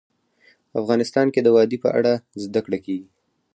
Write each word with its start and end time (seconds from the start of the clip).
افغانستان 0.79 1.27
کې 1.33 1.41
د 1.43 1.47
وادي 1.55 1.77
په 1.83 1.89
اړه 1.97 2.13
زده 2.43 2.59
کړه 2.65 2.77
کېږي. 2.85 3.09